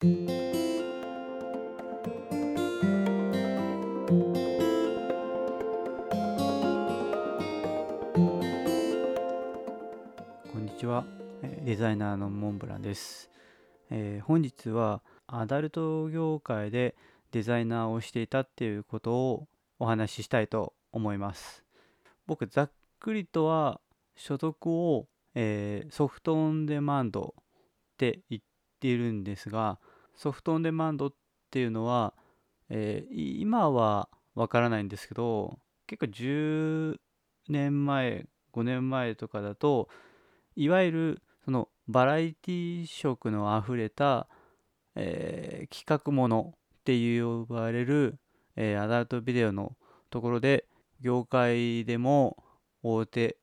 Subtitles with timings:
[0.00, 0.14] こん
[10.64, 11.04] にちは。
[11.66, 13.28] デザイナーのモンブランです、
[13.90, 16.96] えー、本日はアダルト業界で
[17.32, 19.48] デザイナーをしていたっていうことを
[19.78, 21.62] お話ししたいと思います。
[22.26, 22.70] 僕ざっ
[23.00, 23.82] くりとは
[24.16, 27.42] 所属を、えー、ソフトオンデマンドっ
[27.98, 28.42] て言っ
[28.80, 29.78] ているんですが
[30.20, 31.12] ソフトオンデマンドっ
[31.50, 32.12] ていうのは、
[32.68, 36.96] えー、今はわからないんですけど結構10
[37.48, 39.88] 年前5年前とかだと
[40.56, 44.28] いわゆるそのバラエティ色のあふれた、
[44.94, 48.18] えー、企画ものっていう呼ばれる、
[48.56, 49.74] えー、アダルトビデオの
[50.10, 50.66] ところで
[51.00, 52.36] 業界でも
[52.82, 53.38] 大手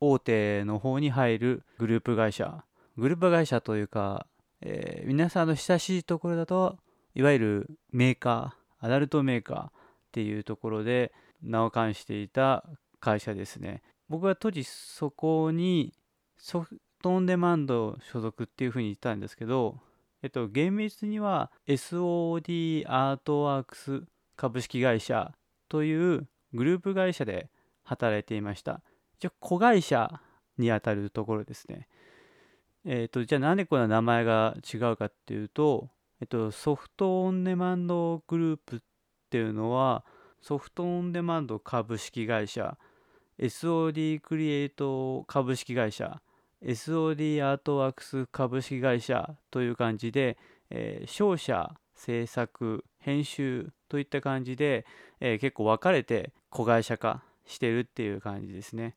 [0.00, 2.64] 大手の方に入るグループ会社。
[2.96, 4.26] グループ会社というか、
[4.60, 6.78] えー、皆さんの親しいところだと
[7.14, 9.70] いわゆるメーカーアダルトメーカーっ
[10.12, 11.12] ていうところで
[11.42, 12.64] 名を冠していた
[13.00, 15.92] 会社ですね僕は当時そこに
[16.38, 19.78] ソフトオンデマンド所属っていうふうに言ったんですけど、
[20.22, 24.02] えっと、厳密には SOD アートワークス
[24.36, 25.32] 株式会社
[25.68, 27.48] というグループ会社で
[27.84, 28.82] 働いていました。
[29.18, 30.20] 一応子会社
[30.58, 31.88] にあたるところですね。
[32.88, 35.88] えっと、じゃあなんでこんな名前が違うかっていうと、
[36.20, 38.80] えっと、ソフトオンデマンドグループっ
[39.28, 40.04] ていうのは
[40.40, 42.78] ソフトオンデマンド株式会社
[43.40, 46.22] SOD クリエイト株式会社
[46.62, 50.38] SOD アートワークス株式会社という感じで、
[50.70, 54.86] えー、商社制作編集といった感じで、
[55.18, 58.94] えー、結構分かれて子会社化してるっていう感じですね。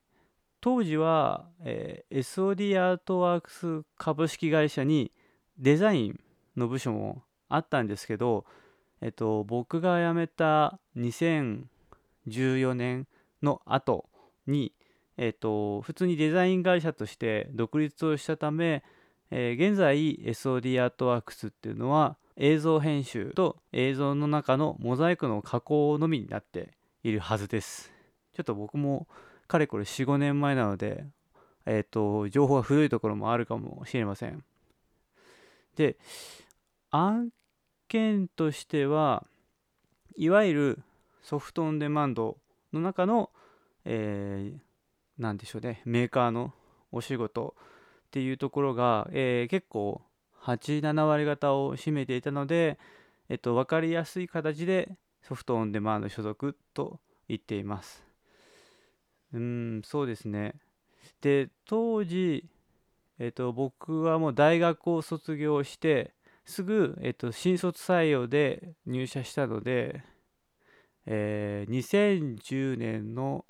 [0.61, 5.11] 当時は、えー、SOD アートワークス株式会社に
[5.57, 6.19] デザイン
[6.57, 8.45] の部署もあったんですけど、
[9.01, 13.07] えっと、僕が辞めた2014年
[13.41, 14.09] の後
[14.47, 14.73] に、
[15.17, 18.83] えっと、普通にデザイン会社として独立をしたため、
[19.31, 27.91] えー、現在 SOD アートワークスっていうのは映像編集と映像の中のモザイクの加工のみになっているはずです。
[28.33, 29.07] ちょっと僕も
[29.49, 31.03] かれこれ45年前なので、
[31.65, 34.45] えっと、情報が古いところもあるかもしれません。
[35.75, 35.97] で、
[36.91, 37.31] 案
[37.89, 39.25] 件としては
[40.15, 40.79] いわゆる
[41.21, 42.37] ソフトオンデマンド
[42.71, 43.29] の中の
[43.85, 46.53] えー、でしょうねメーカーの
[46.91, 47.55] お仕事
[48.07, 50.01] っていうところが、えー、結構
[50.43, 52.77] 87割方を占めていたので、
[53.29, 54.89] えっと、分かりやすい形で
[55.21, 58.08] ソフトオンデマンド所属と言っています。
[59.33, 60.55] うん、そうですね。
[61.21, 62.45] で、当時、
[63.19, 66.13] えっと、僕はもう大学を卒業して、
[66.45, 70.03] すぐ、えっと、新卒採用で入社したので、
[71.05, 73.45] えー、2010年の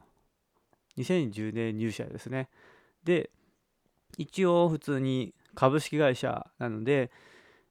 [0.98, 2.50] 2010年入社ですね。
[3.04, 3.30] で、
[4.18, 7.12] 一応普通に株式会社なので、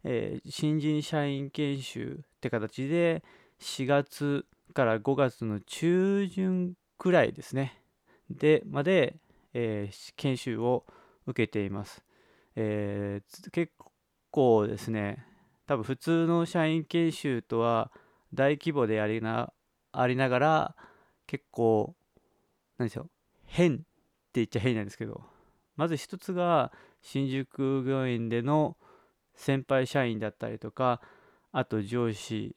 [0.05, 3.23] えー、新人社員研修って形で
[3.61, 7.83] 4月から5月の中旬くらいですね。
[8.31, 9.17] で、まで、
[9.55, 10.85] えー、研修を
[11.27, 12.03] 受けています。
[12.57, 13.73] えー、結
[14.31, 15.25] 構ですね、
[15.67, 17.93] 多分普通の社員研修とは
[18.33, 19.53] 大規模でありな
[19.93, 20.77] ありながら
[21.27, 21.95] 結構
[22.79, 23.11] 何でしょう
[23.45, 23.85] 変って
[24.35, 25.23] 言っちゃ変なんですけど
[25.77, 26.73] まず一つが
[27.03, 28.77] 新宿御苑での
[29.35, 31.01] 先輩社員だったりとか
[31.53, 32.57] あと上司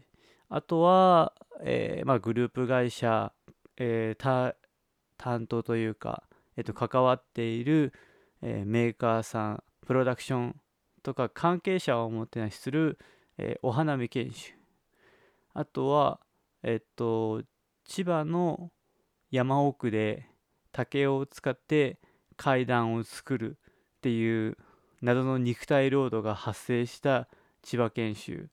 [0.49, 1.33] あとは、
[1.63, 3.31] えー、まあ、グループ会社、
[3.77, 4.55] えー、
[5.21, 6.23] 担当というか、
[6.57, 7.93] えー、と関わっている、
[8.41, 10.55] えメーカーさんプロダクション
[11.03, 12.97] とか関係者をおもてなしする、
[13.37, 14.53] えお花見研修。
[15.53, 16.19] あとは
[16.63, 17.43] えっと
[17.85, 18.71] 千葉の
[19.29, 20.25] 山奥で
[20.71, 21.99] 竹を使って
[22.35, 23.57] 階段を作る
[23.97, 24.57] っていう
[25.03, 27.27] 謎の肉体労働が発生した
[27.61, 28.49] 千葉研修。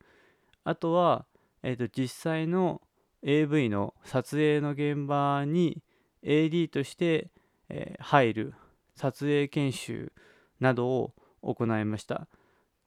[0.64, 1.24] あとは、
[1.62, 2.82] えー、と実際の
[3.22, 5.82] AV の撮影の現場に
[6.28, 7.30] AD として、
[7.70, 8.54] え、入る
[8.94, 10.12] 撮影研修
[10.60, 12.28] などを行いました。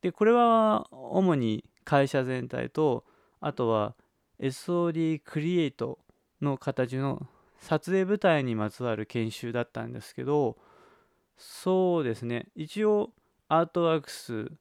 [0.01, 3.05] でこれは主に会社全体と
[3.39, 3.95] あとは
[4.39, 5.99] SOD クリエイト
[6.41, 7.27] の形の
[7.59, 10.57] 撮影舞台にまつわる研修だったんですけど
[11.37, 12.47] そうですね。
[12.55, 13.11] 一応
[13.47, 14.51] アートワークス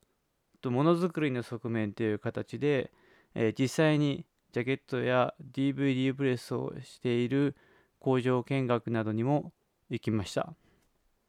[0.61, 2.91] とものづくりの側面という形で、
[3.35, 7.55] えー、実際にジャケットや DVD プレスをしている
[8.01, 9.53] 工場見学などにも
[9.89, 10.53] 行きました。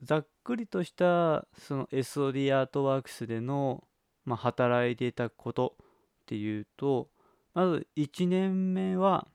[0.03, 3.85] ざっくりとしたその SOD アートワークスでの
[4.25, 5.87] まあ、働いていたことっ
[6.27, 7.09] ていうと
[7.55, 9.27] まず1年目は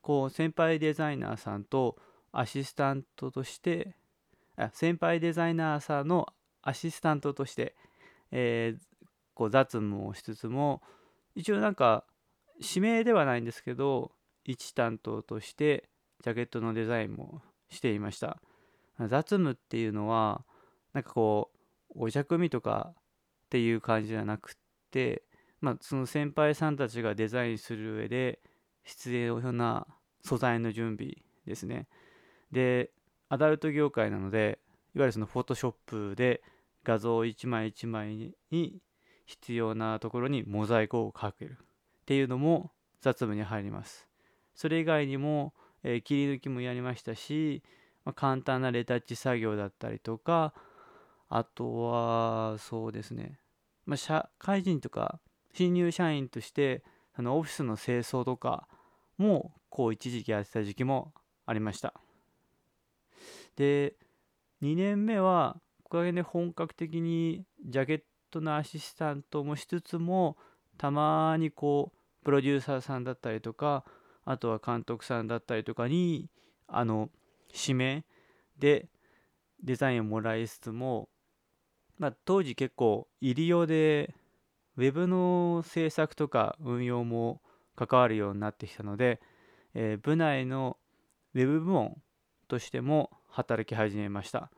[0.00, 1.96] こう先輩デザイナーさんと
[2.32, 3.94] アシスタントとして
[4.56, 6.26] あ先輩デザイナーさんの
[6.62, 7.74] アシスタントとして、
[8.30, 10.82] えー、こう雑務をしつつも
[11.34, 12.04] 一応なんか
[12.60, 14.12] 指名ではないんですけど
[14.44, 15.88] 一担当として
[16.24, 18.40] ジャケットのデザインもしていました。
[18.98, 20.42] 雑務っていうのは
[20.94, 21.50] なんかこ
[21.94, 22.96] うお茶組とかっ
[23.50, 24.54] ていう感じじゃなくっ
[24.90, 25.22] て
[25.60, 28.40] まあその先輩さんたちがデザインする上で
[28.84, 29.86] 必要な
[30.22, 31.88] 素材の準備ですね。
[32.50, 32.90] で
[33.28, 34.58] アダルト業界なので
[34.94, 36.42] いわゆるそのフォトショップで
[36.84, 38.78] 画像一枚一枚に
[39.26, 42.70] 必要なところにモザイクをかけるっていうのも
[43.02, 44.08] 雑務に入ります。
[44.54, 45.52] それ以外にも、
[45.84, 47.62] えー、切り抜きもやりましたし、
[48.04, 50.52] まあ、簡単なレタッチ作業だったりとか
[51.28, 53.38] あとはそうですね、
[53.86, 55.20] まあ、社会人とか
[55.52, 56.82] 新入社員として
[57.14, 58.66] あのオフィスの清掃とか
[59.18, 61.12] もこう一時期やってた時期も
[61.46, 61.94] ありました。
[63.56, 63.94] で
[64.62, 70.36] 2年目はおかげで本格的にジャケットのアシスタントもしつつも
[70.76, 73.84] たまにこうプロデューサーさんだったりとか
[74.24, 76.28] あとは監督さんだったりとかに
[76.66, 77.10] あの
[77.52, 78.04] 指名
[78.58, 78.88] で
[79.62, 81.08] デザインをもらいつつも、
[81.98, 84.14] まあ、当時結構入り用で
[84.76, 87.40] ウェブの制作とか運用も
[87.76, 89.20] 関わるようになってきたので、
[89.74, 90.76] えー、部内の
[91.34, 91.96] ウェブ部門
[92.48, 94.50] としても働き始めました。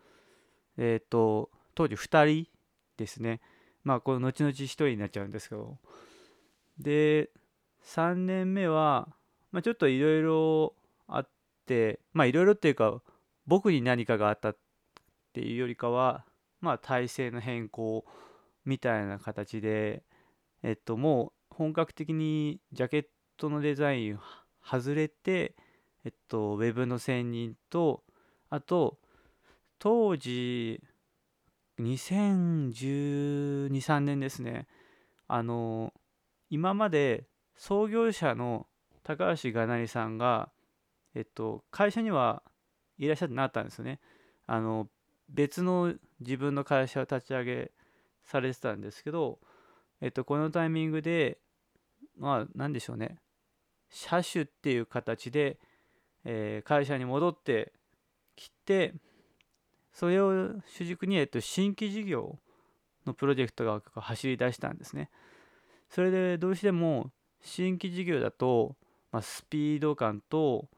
[0.77, 2.49] えっ、ー、と当時2人
[2.97, 3.41] ですね。
[3.85, 5.79] まあこの後々1人になっちゃうんですけど。
[6.79, 7.31] で
[7.85, 9.09] 3年目は
[9.53, 10.75] まあ、ちょっといろいろ
[11.09, 11.29] あっ
[11.67, 13.01] てまあいろいろっていうか
[13.47, 14.57] 僕に何かがあったっ
[15.33, 16.25] ていうよりかは
[16.61, 18.05] まあ体制の変更
[18.65, 20.03] みたいな形で
[20.63, 23.05] えっともう本格的にジャケッ
[23.37, 24.19] トのデザイン
[24.65, 25.55] 外れて
[26.05, 28.03] えっとウェブの専任と
[28.51, 28.99] あと
[29.79, 30.83] 当時
[31.79, 34.67] 2012,3年ですね。
[35.29, 35.93] あの
[36.49, 37.27] 今まで
[37.57, 38.67] 創業者の
[39.07, 40.51] 高橋がなりさんが、
[41.15, 42.43] えっと、会社には
[42.99, 44.01] いらっしゃってなったんですよね。
[44.49, 44.89] あの
[45.29, 47.71] 別の自分の会社を立ち上げ
[48.25, 49.39] されてたんですけど、
[50.01, 51.39] えっと、このタイミングで
[52.19, 53.19] まあ何でしょうね
[53.91, 55.61] 車種っていう形で、
[56.25, 57.73] えー、会社に戻って
[58.35, 58.93] きて
[59.93, 62.39] それを主軸に、えっと、新規事業
[63.07, 65.11] のプロジェクトが走り出したんですね。
[65.91, 68.75] それでどうしても新規事業だと
[69.17, 70.69] まあ、スピード感と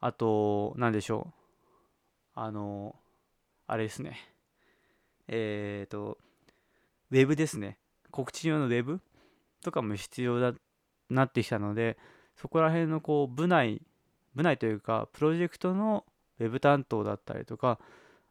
[0.00, 2.40] あと何でしょう。
[2.40, 2.96] あの
[3.68, 4.18] あれですね。
[5.28, 6.18] えっ、ー、と
[7.12, 7.78] ウェブですね。
[8.10, 9.00] 告知用のウェブ
[9.62, 10.54] とかも必要だ
[11.08, 11.96] なってきたので
[12.34, 13.80] そこら辺のこう部内
[14.34, 16.04] 部内というかプロジェクトの
[16.40, 17.78] ウェブ担当だったりとか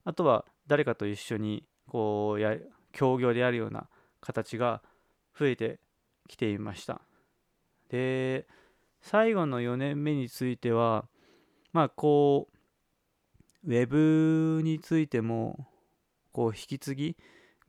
[0.03, 2.57] あとは誰かと一緒にこうや
[2.91, 3.87] 協業でやるような
[4.19, 4.81] 形が
[5.39, 5.79] 増えて
[6.27, 6.99] きていました。
[7.87, 8.45] で
[9.03, 11.05] 最後の4年目については
[11.73, 12.47] まあこ
[13.63, 15.67] うウェブについても
[16.31, 17.17] こう引き継ぎ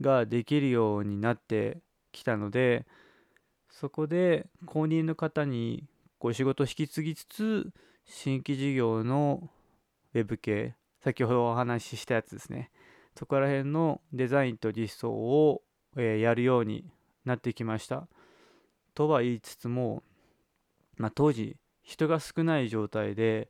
[0.01, 1.79] ができるようになって
[2.13, 2.87] きたので
[3.69, 5.85] そこで公認の方に
[6.19, 7.71] こう仕事を引き継ぎつつ
[8.07, 9.51] 新規事業の
[10.15, 12.71] ウェブ系先ほどお話ししたやつですね。
[13.19, 15.63] そこら辺のデザインと実装を、
[15.97, 16.85] えやるように
[17.25, 18.09] なってきました。
[18.95, 20.03] とは言いつつも
[20.97, 23.49] まあ、当時人が少ない状態で、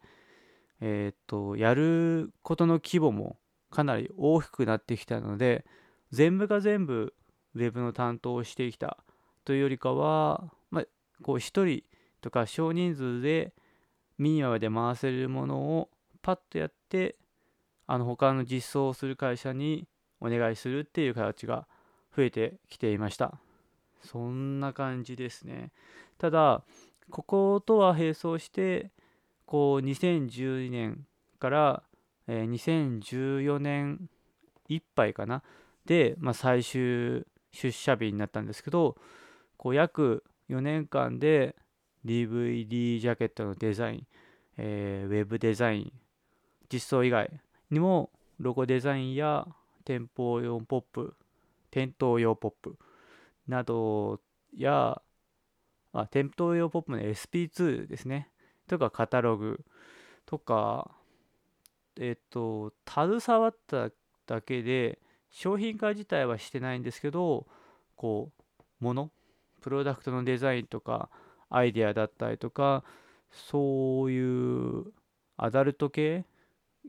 [0.81, 3.39] えー、っとやることの規模も
[3.71, 5.65] かなり大きくなってきたので
[6.11, 7.15] 全部が全部
[7.55, 8.99] ウェブの担当をしてきた
[9.45, 10.85] というよりかは、まあ、
[11.23, 11.83] こう1人
[12.21, 13.53] とか少人数で
[14.19, 15.91] ミニマムで回せるものを
[16.23, 17.17] パッとやって
[17.87, 19.87] あの他の実装をする会社に
[20.21, 21.67] お願いするっていう形が
[22.17, 23.39] 増えてきていました。
[24.03, 25.73] そんな感じですね。
[26.19, 26.63] ただ
[27.11, 28.91] こことは並走して
[29.47, 31.07] こう2012年
[31.39, 31.83] から、
[32.27, 34.09] えー、2014年
[34.69, 35.43] いっぱいかな。
[35.85, 38.97] で、まあ、最終出社日になったんですけど
[39.57, 41.55] こう約4年間で
[42.05, 44.07] DVD ジャケットのデザイン、
[44.57, 45.93] えー、ウェブデザイン
[46.73, 47.31] 実装以外
[47.71, 49.47] にもロゴデザインや
[49.85, 51.15] 店舗用ポップ
[51.71, 52.79] 店頭用ポップ
[53.47, 54.21] など
[54.57, 55.01] や
[56.03, 58.29] あ、店頭用ポップの SP2 ですね。
[58.69, 59.65] とか、カタログ
[60.27, 60.91] とか、
[61.97, 63.91] えっと、携わった
[64.27, 64.99] だけで、
[65.31, 67.47] 商品化自体はしてないんですけど、
[67.97, 68.45] こう、
[68.85, 69.11] もの
[69.65, 71.09] プロダクトのデザインとか
[71.49, 72.85] アイデアだったりとか
[73.31, 74.93] そういう
[75.39, 76.27] アダルト系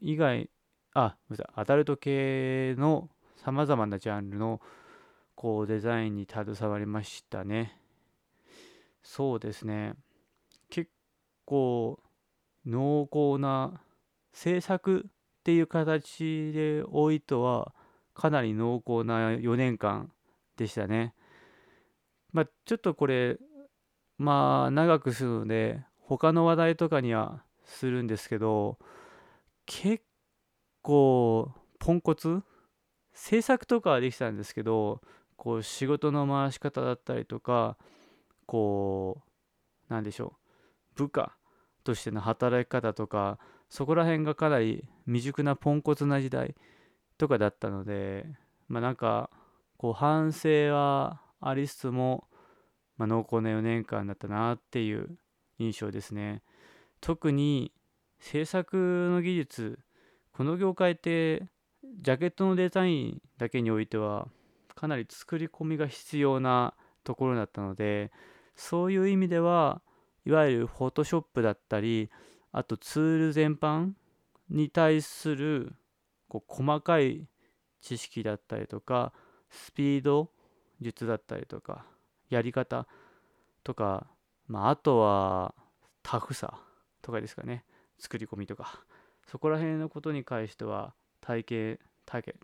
[0.02, 0.50] 以外
[0.94, 4.60] あごめんなさいアダルト系のさまざまなジャンルの
[5.36, 7.80] こうデザインに携わりましたね
[9.08, 9.94] そうですね。
[10.72, 10.90] 結
[11.46, 12.00] 構
[12.66, 13.80] 濃厚な
[14.34, 15.12] 制作っ
[15.44, 17.74] ていう形でおいては
[18.16, 20.12] かなり濃厚な4年間
[20.58, 21.14] でしたね。
[22.34, 23.38] まあちょっとこれ
[24.18, 28.80] まあ長くするので他の話題とかにはするんですけど
[29.68, 30.04] 結
[30.82, 32.42] 構ポンコツ？
[33.14, 35.02] 制作とかはできたんですけど
[35.38, 37.78] こう仕事の回し方だったりとか
[38.46, 39.22] こ
[39.90, 40.36] うなんでしょ
[40.96, 40.96] う。
[40.96, 41.36] 部下
[41.84, 43.38] としての働き方とか
[43.70, 46.56] そこら辺がかなり未熟なポンコツな時代
[47.18, 48.26] とかだったので
[48.68, 49.30] まあなんか
[49.78, 52.28] こう反省はありつつも、
[52.98, 55.18] まあ、濃厚な4年間だったなっていう
[55.60, 56.42] 印象ですね。
[57.02, 57.72] 特に
[58.20, 59.80] 制作の技術
[60.32, 61.48] この業界って
[62.02, 64.28] ジャケットのデザインだけにおいては
[64.74, 66.74] かなり作り込みが必要な
[67.04, 68.12] ところだったので
[68.56, 69.82] そういう意味では
[70.26, 72.10] いわゆるフォトショップだったり
[72.52, 73.92] あとツール全般
[74.50, 75.74] に対する
[76.28, 77.28] こう細かい
[77.82, 79.14] 知識だったりとか
[79.50, 80.32] スピード
[80.82, 81.86] 術だったりとか
[82.30, 82.88] やり方
[83.64, 84.08] とか、
[84.48, 85.54] まあ、あとは
[86.04, 86.60] タフさ
[87.02, 87.64] とかですかね。
[88.00, 88.84] 作り込みとか。
[89.28, 91.80] そこら辺のことに関しては体系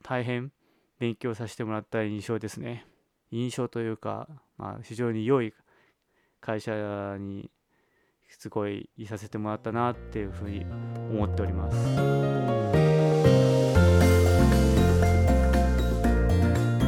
[0.01, 0.51] 大変
[0.99, 2.87] 勉強させてもらった印象ですね。
[3.31, 4.27] 印象というか、
[4.57, 5.53] まあ、非常に良い
[6.41, 7.49] 会社に
[8.27, 10.65] すごいいさせてもらったなっていうふうに
[11.11, 11.77] 思っております。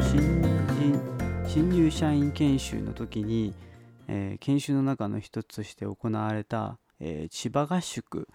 [0.09, 3.53] 新人新入社員研修の時に、
[4.07, 8.27] えー、研修の中の一つとして行われた、えー、千葉合宿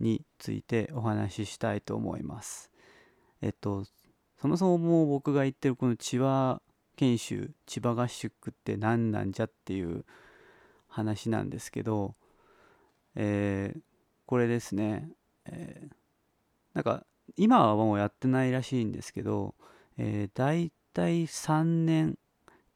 [0.00, 2.70] についてお話ししたいと思います。
[3.40, 3.84] えっと
[4.40, 6.60] そもそも僕が言ってるこの千葉
[6.96, 10.04] 研修千葉合宿って何なんじゃっていう
[10.88, 12.14] 話なんですけど
[13.20, 13.80] えー、
[14.26, 15.10] これですね、
[15.44, 15.92] えー、
[16.72, 17.04] なんか
[17.36, 19.56] 今はもうやってないらしいんですけど、
[19.98, 22.16] えー、大体3年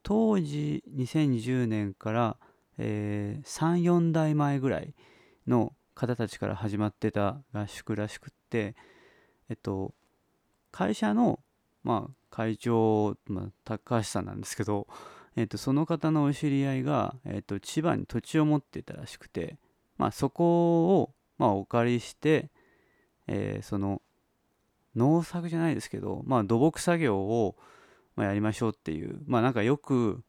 [0.03, 2.37] 当時2020年から、
[2.77, 4.95] えー、34代前ぐらい
[5.47, 8.75] の方たちから始まってた合宿らしくって
[9.49, 9.95] えっと
[10.73, 11.39] 会社の
[11.85, 14.89] まあ会長、まあ、高橋さんなんですけど、
[15.37, 19.57] えっと、その方のお知り合いが、えっと、千葉に土地を持ってたらしくて
[20.03, 22.51] まあ、そこを、まあ、お借りして、
[23.29, 24.03] えー、その
[24.97, 27.57] 農作じゃないですけど、まあ、土木作業を、
[28.17, 30.25] まあ、やりましょうっていうまあなんかよく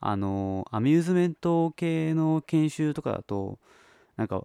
[0.00, 3.58] あのアミューズメント系の研修とかだと
[4.16, 4.42] なんか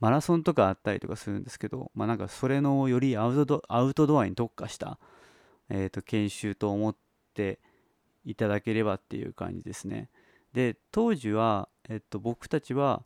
[0.00, 4.98] マラソンとかあったりとかするんですけど、まあ、なんかそれのよりアウトドアウトドアに特化した、
[5.70, 6.96] えー、と研修と思っ
[7.34, 7.60] て
[8.24, 10.08] いただければっていう感じですね。
[10.52, 13.04] で当時は、えっと、僕たちは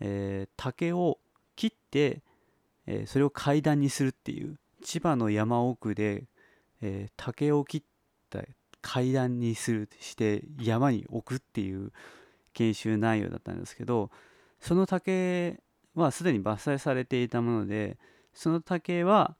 [0.00, 1.18] えー、竹を
[1.54, 2.22] 切って、
[2.86, 6.24] えー、それを階段にするっていう千葉の山奥で、
[6.82, 7.82] えー、竹を切っ
[8.30, 8.42] た
[8.82, 11.92] 階段にするして山に置くっていう
[12.52, 14.10] 研修内容だったんですけど
[14.60, 15.60] その竹
[15.94, 17.98] はすでに伐採されていたもので
[18.34, 19.34] その竹は、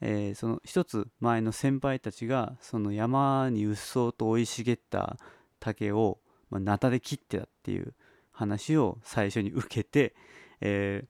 [0.00, 5.16] えー、その一つ前の先輩たちがその山にうっそうと生い茂った
[5.58, 6.18] 竹を、
[6.50, 7.94] まあ、ナタで切ってたっていう
[8.30, 10.14] 話を最初に受けて、
[10.60, 11.04] え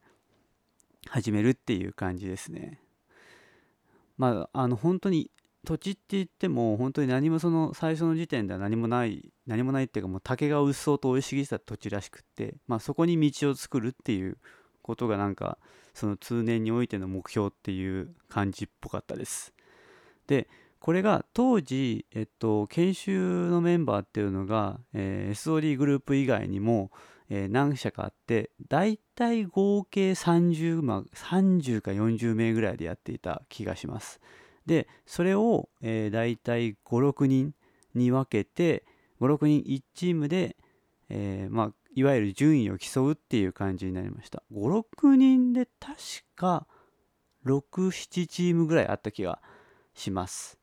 [1.07, 2.81] ー、始めるっていう感じですね。
[4.17, 5.31] まああの本当に
[5.67, 14.39] 土地って言っても本当に何もその最初の時点では何もない何もないっていうかもう竹がうっそうと生い茂った土地らしくって、まあ、そこに道を作るっていう
[14.81, 15.59] ことがなんか
[15.97, 19.55] その通年においての目標っていう感じっぽかったです。
[20.27, 20.47] で
[20.79, 26.91] これが当時、えっと、研修のメンバーっていうのが、えー、SOD グループ以外にも、
[27.31, 34.21] えー、何社かあって大体合計 30, ま30か40名ぐらいでやっていた気がします
[34.67, 37.55] でそれを、えー、大体56人
[37.95, 38.85] に分けて
[39.21, 40.57] 56人1チームで、
[41.09, 44.43] えー、まあ、いわゆる順位を競うっていう感じになりました。
[44.53, 45.97] 56人で確
[46.37, 46.67] か
[47.45, 49.41] 67チームぐらいあった気が
[49.95, 50.59] します。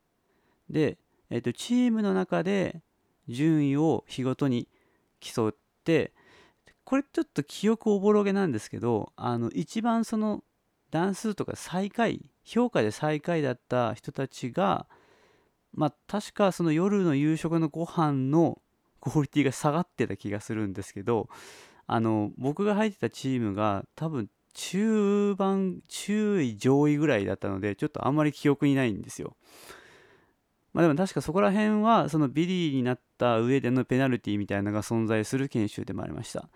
[0.70, 0.96] で、
[1.28, 2.82] えーとチームの中で
[3.28, 4.68] 順位を日ごとに
[5.20, 6.12] 競って
[6.84, 10.44] これちょっと記憶おぼろげなんですけどあの一番その
[10.90, 14.86] 段数とか最下位評価で最下位だった人たちが
[15.72, 18.60] まあ確かその夜の夕食のご飯の
[19.10, 21.28] クオリティが下がってた気がするんですけど
[21.86, 29.36] あの僕が入ってたチームが多分中盤中位上位ぐらいだったのでちょっとあんまり記憶にないんですよ。
[30.72, 36.48] まあでも確かそこら辺はそのビリになった上でのペナルティみたいなのが存在する研修でもありました。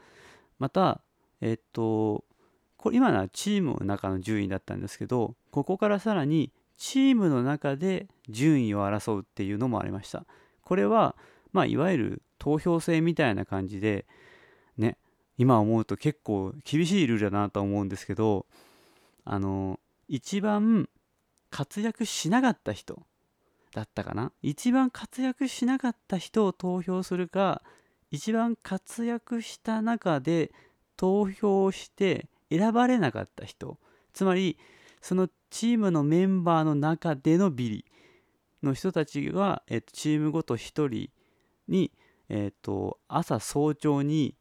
[0.58, 1.00] また、
[1.40, 2.24] えっと、
[2.76, 10.24] これ今のはチームの中の順位だったんですけど、ここからさらにチームの中で順位を争うっていうのもありました。
[10.62, 11.16] これは、
[11.52, 14.06] まあ、いわゆる投票制みたいな感じで、
[14.76, 14.96] ね、
[15.36, 18.46] 今思うと結構厳しいルールだなと思うんですけど、
[19.24, 19.78] あの、
[20.08, 20.88] 一番
[21.50, 23.02] 活躍しなかった人
[23.74, 24.32] だったかな？
[24.42, 27.62] 一番活躍しなかった人を投票するか
[28.10, 30.50] 一番活躍した中で
[30.96, 33.78] 投票して選ばれなかった人。
[34.12, 34.58] つまり
[35.00, 37.84] そのチームのメンバーの中でのビリ
[38.62, 41.10] の人たちが、えっと、チームごと1人
[41.68, 41.92] に、
[42.28, 44.36] えっと、朝早朝に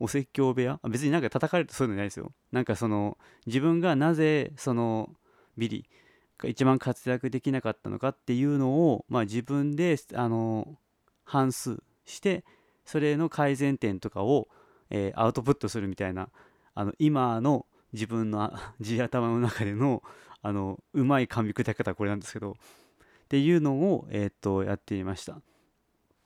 [0.00, 0.80] お説教部屋？
[0.88, 5.10] 別になんか叩かれるとそういうのないですよなんかその自分がなぜその
[5.58, 5.90] ビリ
[6.38, 10.78] が一番活躍できなかったのかっていうのを、まあ、自分であの
[11.24, 12.44] 反数して
[12.86, 14.48] それの改善点とかを、
[14.88, 16.30] えー、アウトプットするみたいな
[16.74, 20.02] あの今の自分の地頭の中での
[20.40, 22.54] あのうまい噛み砕き方はこれなんですけどっ
[23.28, 25.42] ていうのを、えー、とやっていました。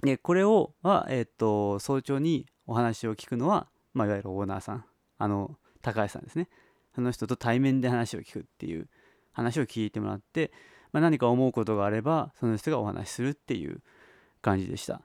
[0.03, 4.85] でこれをは、え、っと早朝にお話を聞くのは、まあ、いわゆるオーナーさん
[5.19, 6.49] あの高橋さんですね。
[6.95, 8.89] その人と対面で話を聞くっていう
[9.33, 10.53] 話を聞いてもらって、
[10.93, 13.81] まあ、何か思うことがあればその人がお話しするっていう
[14.43, 15.03] 感じでした。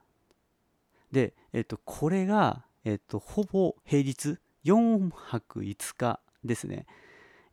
[1.12, 6.86] で、えっと、これが、えっと、ほぼ平日4泊5日ですね。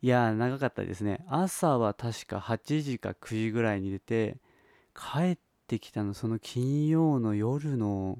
[0.02, 1.24] いや長かったですね。
[1.28, 4.38] 朝は確か8時か9時ぐらいに出て
[4.94, 8.18] 帰ってきたのその金曜の夜の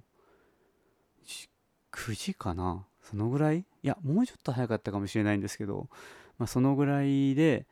[1.93, 2.87] 9時かな？
[3.03, 3.59] そのぐらい？
[3.59, 5.89] いやもうちょっと早かったかもしれないんですけど、
[6.39, 7.67] まあ、そのぐらいで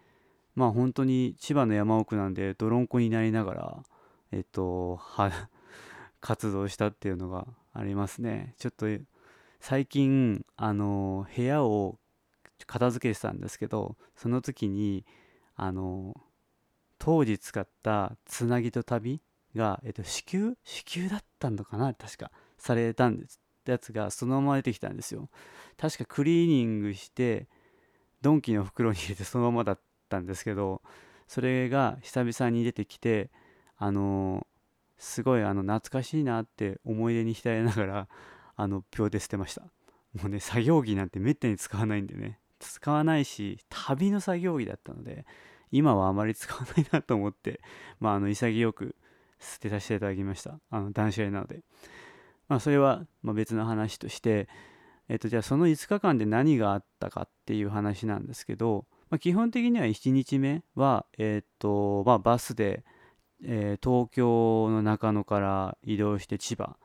[0.55, 3.83] まあ本当に千葉の山奥なんで泥んこになりながら
[4.31, 5.01] えっと
[6.21, 8.55] 活動したっていうのがありますね。
[8.59, 8.87] ちょっと
[9.61, 11.99] 最近あの部屋を
[12.67, 15.05] 片付けてたんですけどその時に
[15.57, 16.15] あの
[16.99, 19.21] 当時使ったつなぎと旅
[19.55, 21.95] が、えっと、支給支給だったのかな？
[21.95, 23.41] 確かされたんです。
[23.65, 25.29] やつがそのまま出てきたんですよ。
[25.77, 27.47] 確かクリーニングして
[28.21, 30.83] ドンキの袋に入れてそのままだったんですけど
[31.29, 33.31] それが久々に出てきて
[33.77, 34.47] あの
[34.99, 38.09] すごいあの懐かしいなって思い出に浸りながら
[38.57, 39.63] あの秒で捨てました。
[39.63, 42.39] もうね作業着なんてめったに使わないんでね。
[42.59, 45.25] 使わないし旅の作業着だったので
[45.71, 47.61] 今はあまり使わないなと思って
[47.99, 48.95] まああの潔く
[49.43, 50.59] 捨てさせていただきました。
[50.71, 51.61] あの断捨離なので。
[52.49, 54.49] まあそれはま別の話として
[55.09, 62.83] えっとじゃあその5日間で何があったかっていう話なんですけどまあ、基本的には1日目は、え、っとまあ、バスで、
[63.45, 66.79] えー、東京の中野から移動して千葉。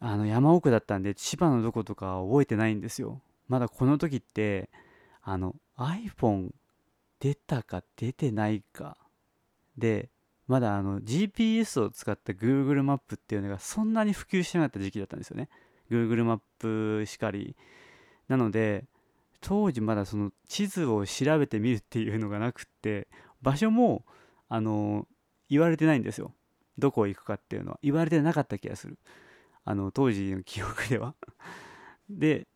[0.00, 3.20] あの山奥だったんで千葉のどことか覚えてないんですよ。
[3.48, 4.70] まだこの時って
[5.20, 6.52] あの iPhone
[7.20, 8.96] 出たか出てないか
[9.76, 10.08] で
[10.48, 15.48] まだあの GPS を使った Google マップっていうのがそんなに普及してなかった時期だったんですよね。
[15.90, 17.54] Google マップしかり。
[18.28, 18.84] なので
[19.40, 23.08] 当時まだその地図を調べてみるっていうのがなくって
[23.42, 24.04] 場所も
[24.48, 25.06] あの
[25.48, 26.32] 言われてないんですよ。
[26.78, 27.78] どこ行くかっていうのは。
[27.82, 28.98] 言われてなかった気がする。
[29.64, 31.14] あの当時の記憶では。
[32.08, 32.46] で、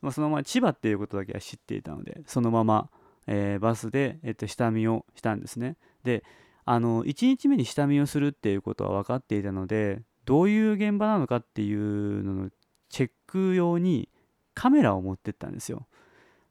[0.00, 2.90] まあ、そのまま千葉っていうことだけは知っていたのでそのまま、
[3.26, 5.76] えー、バスで、えっと、下見をしたんですね。
[6.04, 6.24] で
[6.70, 12.50] あの1日目に下見をするっていうことは分かっていたのでどういう現場なのかっていうのの
[12.90, 14.10] チェック用に
[14.52, 15.86] カメラを持ってったんですよ。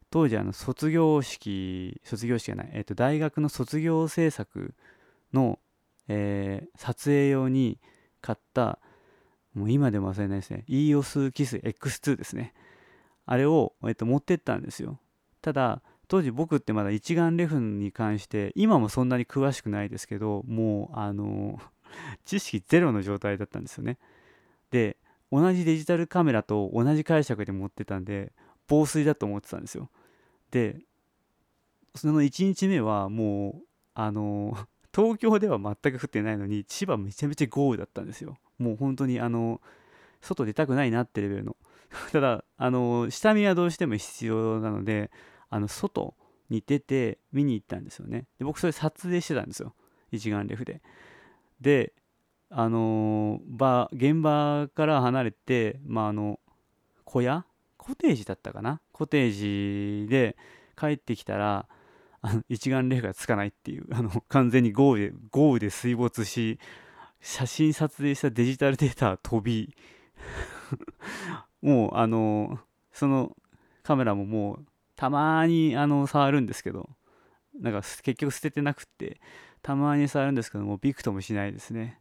[0.10, 4.74] 当時あの卒業式卒業式じゃない、えー、と大学の卒業制作
[5.34, 5.60] の、
[6.08, 7.78] えー、撮影用に
[8.22, 8.80] 買った
[9.54, 12.56] もう今でも忘れないですね EOS キス X2 ですね。
[13.28, 15.00] あれを、えー、と持ってったんですよ。
[15.44, 21.60] ただ当時僕ってまだ一眼レフに関して今もそんなに詳しくないですけどもうあの
[22.26, 23.98] 知識ゼロの状態だったんですよね。
[24.72, 24.98] で
[25.32, 28.32] 同じデジタルカメラと同じ解釈で持ってたんで
[28.68, 29.90] 防水だと思ってたんですよ。
[30.52, 30.80] で
[31.96, 34.58] その1日目はもうあの
[34.96, 38.38] 東京では全く降ってないのに千葉めちゃめちゃ豪雨だったんですよ。
[38.58, 39.62] もう本当にあの
[40.22, 41.56] 外出たくないなってレベルの。
[42.12, 45.12] ただあの下見はどうしても必要なので
[45.50, 46.16] あの外
[46.50, 48.26] に出て見に行ったんですよね。
[48.40, 49.74] で僕それ撮影してたんですよ。
[50.12, 50.82] 一眼レフで。
[51.60, 51.94] で
[52.50, 56.40] あの場現場から離れて、まあ、あの
[57.04, 57.46] 小屋？
[57.78, 58.82] コテージだったかな？
[58.92, 60.38] コテージで
[60.78, 61.68] 帰ってきたら
[62.22, 66.60] あの一眼レフがつかないっていうあの完全に豪雨で豪雨で水没し
[67.22, 69.76] 写真撮影したデジタルデータ飛び。
[71.62, 72.60] もうあの
[72.92, 73.36] その
[73.84, 74.66] カメラももう
[74.98, 76.90] たまにあの触るんですけど
[77.58, 79.22] なんか結局捨ててなくって
[79.62, 82.00] たまに触るんですけどもびくともしないですね。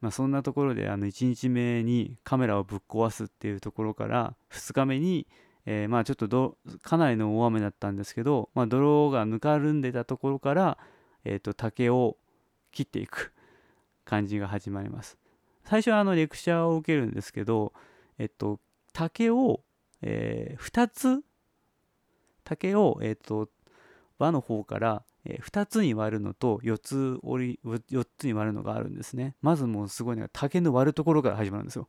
[0.00, 5.26] まあ、そんなところであの1日目にカメラをぶっ壊すっていうところから2日目に、
[5.66, 10.78] えー、まあちょっとどかなりの大雨だったんですけど、まあ、泥がぬかるんでたところから、
[11.24, 12.16] えー、と竹を
[12.70, 13.32] 切っていく
[14.04, 15.18] 感じが始まります。
[15.64, 17.72] 最初はあのレクチャーを受けるんですけど、
[18.18, 18.60] えっと、
[18.92, 19.60] 竹を、
[20.00, 21.22] えー、2つ
[22.48, 23.50] 竹を、えっと、
[24.18, 29.36] 輪の方からえ2つに割るのと4つ折り4つに割るのがあるんですね。
[29.42, 31.88] まずもうすごいのが竹の割るところから始まるんですよ。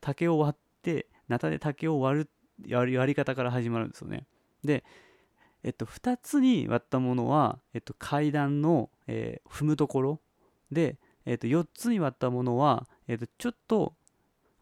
[0.00, 2.28] 竹を割ってナタで竹を割
[2.66, 4.26] る割り方から始まるんですよね。
[4.64, 4.84] で
[5.64, 10.20] えっと2つに割ったものは、えっと、階段の、えー、踏むところ。
[10.70, 13.94] で、えっと、4つに割ったものは、えっと、ちょっと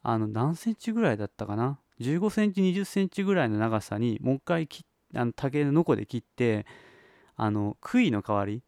[0.03, 1.79] あの何センチぐらいだったかな。
[2.01, 4.69] 15センチ20センチぐらいの長さにもう一回
[5.15, 6.67] あの竹のノコで切って
[7.37, 8.63] あの杭の代わり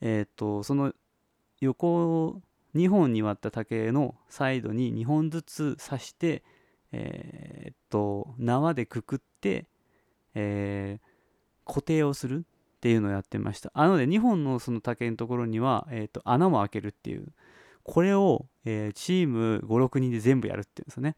[0.00, 0.92] えっ、ー、とその
[1.60, 2.40] 横
[2.74, 6.42] 2本に割った竹のサイドに2本ずつ刺して
[6.92, 9.66] えっ、ー、と縄でくくって、
[10.34, 12.44] えー、固定をする
[12.78, 13.72] っていうのをやってました。
[13.74, 17.26] なので2本のその竹のところには、えーと、穴も開けるっていう
[17.82, 21.16] これを、えー、チーム56人で全部やるっていうんですよね。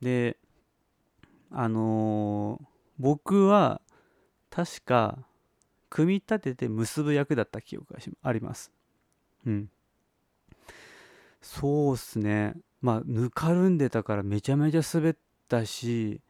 [0.00, 0.36] で
[1.50, 2.64] あのー、
[2.98, 3.80] 僕は
[4.50, 5.18] 確か
[5.88, 8.70] 組み立てて結ぶ役だった記憶があります。
[9.46, 9.70] うん。
[11.42, 12.54] そうっすね。
[12.80, 15.14] まあ、ぬかるんでたからめちゃめちゃ滑っ
[15.48, 16.20] たし、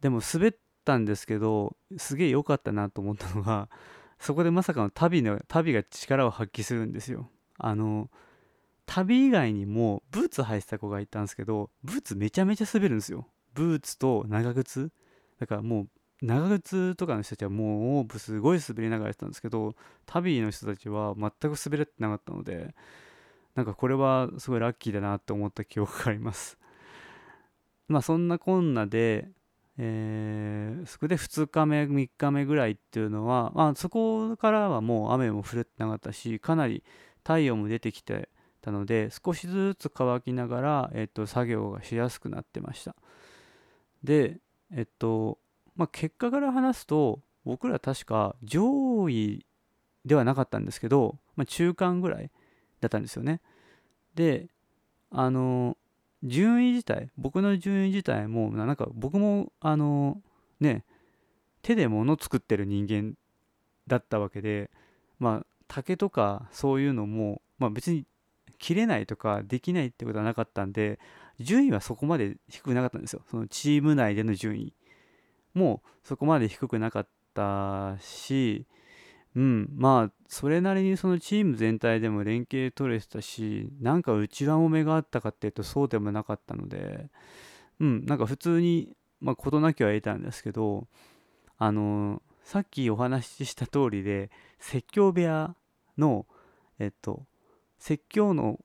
[0.00, 3.68] でも滑ったんですけど、すげえ良かったなと思ったのが、
[4.18, 7.28] そこでまさかの旅の、旅が力を発揮するんですよ。
[7.58, 8.10] あの、
[8.88, 13.28] 旅以外にもブーツ履いてた子がいたんですけど、ブーツめちゃめちゃ滑るんですよ。
[13.54, 14.90] ブーツと長靴。
[15.38, 15.88] だからもう
[16.20, 19.74] 長靴とかの人たちはもうすごい滑りながらやってたんですけど
[20.04, 22.74] 旅の人たちは全く滑れてなかったので
[23.54, 26.58] なんかこれはすごいラッキーだなって思った記憶があります
[27.86, 29.30] まあそんなこんなで
[29.80, 36.82] えー、そこで2日目3日目ぐらいっていうのは、まあ、そこからはもう雨も降ってなかったしかなり
[37.18, 38.28] 太陽も出てきて
[38.68, 42.94] たので少しずつ乾きながら、えっと、作業がしやすくなってました
[44.04, 44.38] で
[44.70, 45.38] えっと
[45.76, 49.46] まあ、結果から話すと僕ら確か上位
[50.04, 52.30] ではなかったんですけど、まあ、中間ぐらい
[52.80, 53.40] だったんですよね。
[54.16, 54.48] で
[55.10, 55.76] あの
[56.24, 60.20] 順位自体僕の順位自体もなんか僕もあの
[60.58, 60.84] ね
[61.62, 63.14] 手で物作ってる人間
[63.86, 64.70] だったわけで
[65.20, 68.04] まあ竹とかそういうのも、まあ、別に
[68.58, 70.98] 切れないとかできないってことはなかったんで
[71.40, 73.22] 順位はそこまで低くなかったんですよ。
[73.30, 74.74] そのチーム内での順位。
[75.54, 78.66] もそこまで低くなかったし、
[79.36, 87.10] うん、まあそれなりにそのチーム全体でも連携取れてたしなんか内輪もめがあったかっていうとそうでもなかったので、
[87.80, 90.86] うん、なんか普通に、まあ、事なきは得たんですけど
[91.58, 95.54] あのさっきお話しした通りで説教部屋
[95.98, 96.26] の
[96.78, 97.24] えっと
[97.78, 98.58] 説教の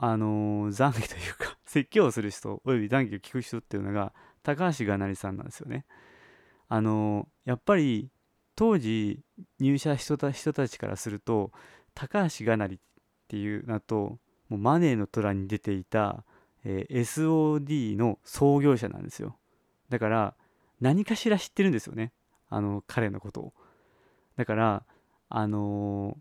[0.00, 5.84] あの懺悔というか 説教をする人および懺悔を聞く人っていうのが高橋がなりさんなんですよね。
[6.68, 8.10] あのやっぱり
[8.54, 9.20] 当時
[9.58, 11.52] 入社した人たちからすると
[11.94, 12.78] 高橋がなりっ
[13.26, 16.24] ていうのともうマネーの虎に出ていた、
[16.64, 19.36] えー、SOD の創業者なんですよ。
[19.88, 20.34] だから
[20.80, 22.12] 何かしら知ってるんですよね。
[22.48, 23.52] あの彼のことを。
[24.36, 24.84] だから
[25.28, 26.16] あの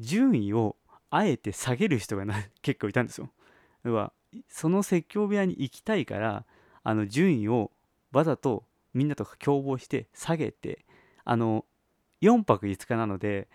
[0.00, 0.76] ー、順位を
[1.14, 2.24] あえて下げる人が
[2.62, 3.30] 結構いたんですよ。
[3.84, 4.12] 要は
[4.48, 6.46] その説教部屋に行きたいから
[6.82, 7.70] あの順位を
[8.12, 10.86] わざとみんなと共謀して下げて
[11.24, 11.66] あの
[12.22, 13.48] 4泊5日なので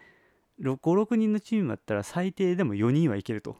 [0.60, 3.58] 56人のチームだったら最低でも4人はいけると。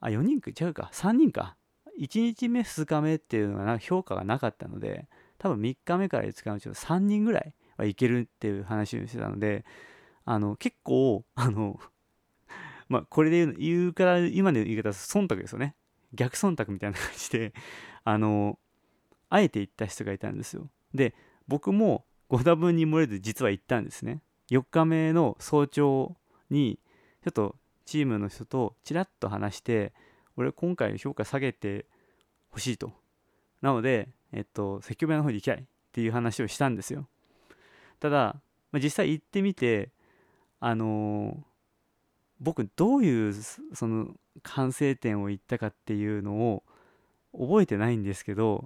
[0.00, 0.90] あ4人か違うか。
[0.92, 1.56] 3人か。
[2.00, 5.06] 1日目2日目っていうのが評価がなかったので
[5.38, 9.64] 多分3日目から5日のうちの3人ぐらいはいけるっていう話をしてたので
[10.24, 11.78] あの結構あの
[12.90, 15.76] まあこれで言う言うから今の言い方は忖度ですよね。
[16.12, 17.54] 逆忖度みたいな感じで
[18.04, 18.58] あの
[19.30, 20.68] あえて行った人がいたんですよ。
[20.92, 21.14] で
[21.46, 24.22] 僕もご多分に漏れず実は行ったんですね。
[24.50, 26.16] 4日目の早朝
[26.50, 26.80] に
[27.22, 29.92] ちょっとチームの人とちらっと話して
[30.36, 31.86] 俺今回評価下げて
[32.50, 32.92] ほしいと。
[33.62, 37.08] なので、えっと、説教部屋の方に行きたいっていう話をしたんですよ。
[38.00, 39.92] ただ、まあ、実際行ってみて
[40.60, 41.42] あのー、
[42.40, 43.34] 僕どういう
[43.74, 46.62] その反省点を言ったかっていうのを
[47.32, 48.64] 覚えてないんですけど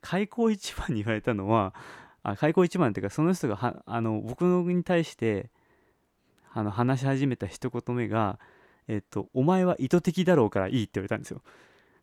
[0.00, 1.74] 開口一番に言われたのは
[2.22, 5.50] あ開口一番っていうかその人がはあの僕に対して
[6.52, 8.38] あの話し始めた一言目が
[8.88, 11.42] 「えっと、お前は意図的だろうからいい」って言われたんですよ。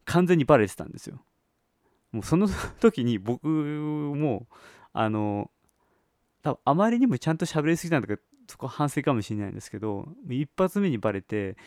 [0.05, 1.23] 完全にバレてたんですよ。
[2.11, 2.47] もうその
[2.79, 4.47] 時に僕も
[4.91, 5.49] あの
[6.43, 11.57] 多分あまりにもちゃんと喋りすぎたんだかそこ反省かもしれないんですけど一発目にバレて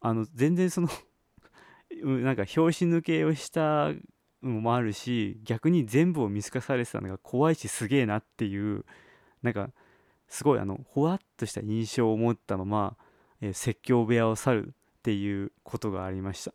[0.00, 0.88] あの全然その
[2.22, 3.88] なんか拍子抜けをした
[4.42, 8.84] のもあるし逆に全部を見透かされてたのが怖いしすげえなっていう
[9.42, 9.70] なんか
[10.28, 12.96] すごいあのほわっとした印象を持ったまま、
[13.40, 16.52] えー、説教部屋を去るっていうことがありました。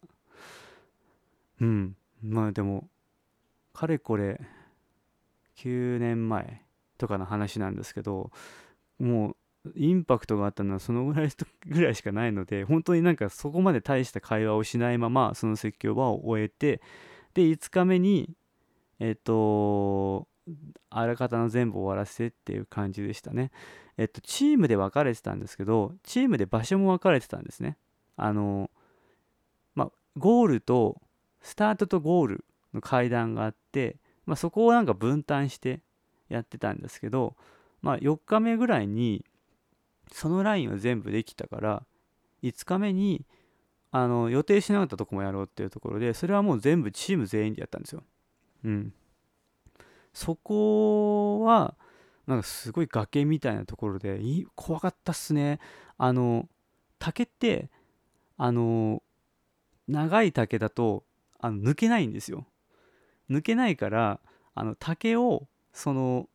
[1.60, 1.96] うん。
[2.22, 2.88] まあでも
[3.74, 4.40] かれこれ
[5.58, 6.62] 9年前
[6.98, 8.32] とかの話なんですけど
[9.00, 9.36] もう
[9.76, 11.30] インパクトがあったのはそのぐらい
[11.68, 16.82] ぐらいしかないので本当になんかそこまで大した会話をしないままその説教場を終えて
[17.34, 18.30] で5日目に
[19.00, 20.28] えっと
[20.90, 23.52] あらかたの全部終わらせてっていう感じでしたね。
[23.98, 27.78] えっとチームで分かれてたんですけどチームで場所も分かれてたんですね。
[28.16, 28.70] あの
[29.74, 31.02] まあゴールと
[31.42, 35.82] スタートとゴールの階段があって、まあ、そこをなんか分担して
[36.30, 37.36] やってたんですけど、
[37.82, 39.26] まあ、4日目ぐらいに
[40.12, 41.84] そのラインは全部できたから
[42.44, 43.26] 5日目に
[43.92, 48.04] あの予定しなかったとこもやろうっていうところでそれはもう全部チーム全員でやったんですよ。
[48.64, 48.94] うん。
[50.14, 51.76] そこは
[52.28, 54.20] なんかすごい崖みたいなところで
[54.56, 55.60] 怖かったっすね。
[55.98, 56.48] あの
[57.00, 57.70] 竹って
[58.38, 59.02] あの
[59.88, 61.04] 長い竹だと
[61.40, 62.48] あの抜けないんですよ。
[63.30, 64.20] 抜けないから
[64.56, 66.28] あの竹をその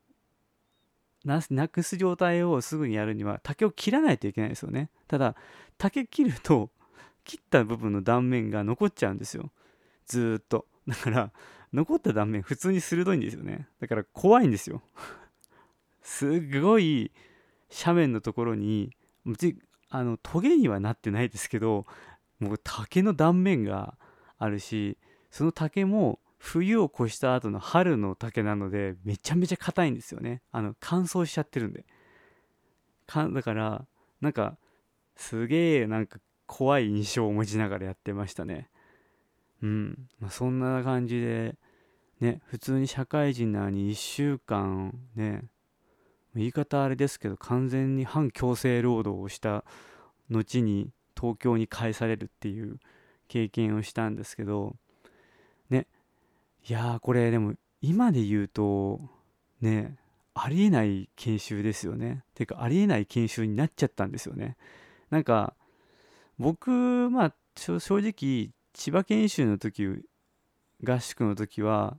[1.24, 4.90] なくす状態をすぐにやるには竹を切らないといけないですよね。
[5.06, 5.36] ただ
[5.76, 6.70] 竹切ると
[7.24, 9.50] 切った部分の断面が残っちゃうんですよ。
[10.06, 10.66] ずっと。
[10.86, 11.32] だから
[11.72, 13.68] 残った断面普通に鋭いんですよね。
[13.80, 14.82] だから怖いんですよ。
[16.02, 17.12] すごい
[17.84, 18.96] 斜面のところに
[19.90, 21.86] あのトゲにはなってないですけど
[22.38, 23.96] もう竹の断面が
[24.38, 24.96] あるし
[25.30, 30.42] その竹も冬を越した後の春の竹なのでめちゃめちゃ硬いんですよね。
[30.50, 31.84] あの乾燥しちゃってるんで。
[33.06, 33.86] かだから
[34.20, 34.56] なんか
[35.16, 38.70] すげえなんか怖い印象を持ちながらやってましたね。
[39.62, 41.56] うん、まあ、そんな感じで
[42.20, 45.42] ね普通に社会人なのに1週間ね
[46.34, 49.64] 言い方あれですけど完全に反強制労働をした
[50.30, 52.78] 後に東京に返されるっていう
[53.28, 54.76] 経験をしたんですけど
[56.68, 59.00] いやーこれでも今で言うと
[59.60, 59.96] ね
[60.34, 62.24] ありえない研修ですよね。
[62.34, 64.56] てかありえない研修になっちゃったんですよね。
[65.10, 65.54] なんか
[66.38, 66.70] 僕
[67.10, 69.86] まあ正直千葉研修の時
[70.84, 71.98] 合宿の時は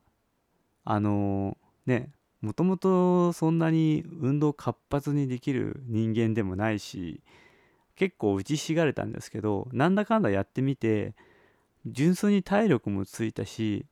[0.83, 7.21] あのー、ねもともとそんなに運動活発にできる人間でもないし
[7.95, 11.13] 結構打ちひしがれたんですけどなんだかんだやってみて
[11.85, 13.85] 純粋に体力もついたし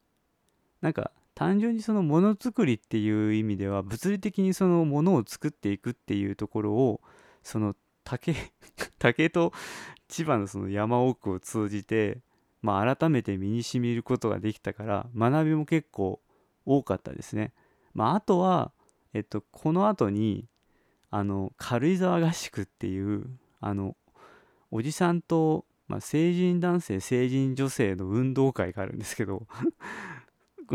[0.82, 7.02] なんか単純にそのものづくりっていう意味では物理的にそのものを作っていくっていうところを
[7.44, 8.36] その竹
[9.00, 9.54] 竹と
[10.08, 12.20] 千葉のその山奥を通じて、
[12.62, 16.20] まあ、改めて身にしみることができたから学びも結構
[16.66, 17.54] 多かったですね。
[17.94, 18.72] まあ、あとは、
[19.14, 20.48] えっと、この後に
[21.10, 23.30] あの軽井沢合宿っていう
[23.62, 23.96] あの
[24.72, 29.48] おじさんと、まあ、成人男性成人女性の運動会があるんですけど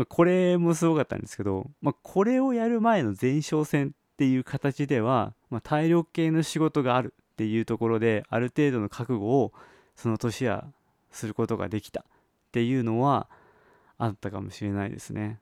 [0.03, 9.53] これもすごかったんですけど、まあ、これをやる前の前哨戦っていう形では、まあ、体力系の仕事があるっていうところである程度の覚悟を
[9.95, 10.65] その年は
[11.11, 12.03] することができたっ
[12.51, 13.29] ていうのは
[13.97, 15.39] あったかもしれないですね。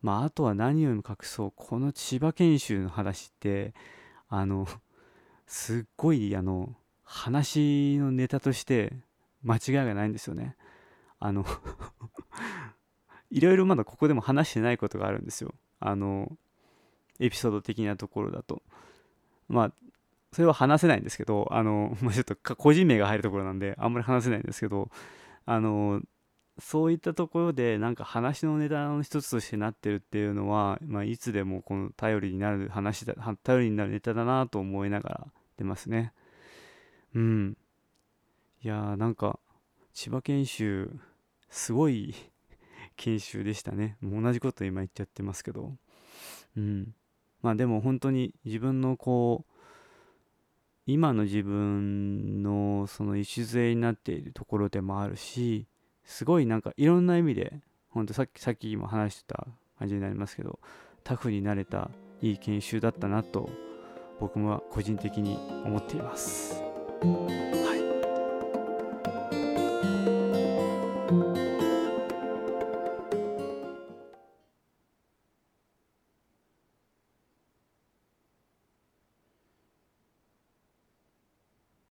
[0.00, 3.72] まあ、あとは何よりも隠そうこの千葉研修の話って
[4.28, 4.66] あの
[5.46, 8.92] すっごいあの話のネタとして
[9.44, 10.56] 間違いがないんですよね。
[11.20, 11.44] あの
[13.32, 15.54] いろいろまだここでも話してないことがあるんですよ。
[15.80, 16.30] あの
[17.18, 18.62] エピソード的なところだと。
[19.48, 19.72] まあ
[20.32, 24.90] それは話せないんですけどあの、 まあ、ちょっと個人名が入るところなんであんまり話せないんですけど
[25.44, 26.00] あの
[26.58, 36.12] そういったところでなんか話のネタの一つとしてなってるっていうのは、まあ、いつでもこの頼りになる話だ頼りになるネタだなと思いながら出ますね。
[37.14, 37.56] うん。
[38.62, 39.38] いやーなんか
[39.94, 40.90] 千葉研修
[41.48, 42.14] すごい
[42.96, 43.96] 研修でしたね。
[44.00, 45.72] もう同じこと今言っちゃってますけど。
[46.56, 46.94] うん。
[47.42, 49.52] まあでも本当に自分のこう
[50.86, 55.66] 今の自分のその礎になっているところでもあるし
[56.04, 59.46] すごいなんかいろんな意味で本当さっきさっきも話してた
[59.78, 60.58] 感じになりますけど
[61.04, 63.50] タフになれたいい研修だったなと
[64.20, 66.62] 僕は個人的に思っています。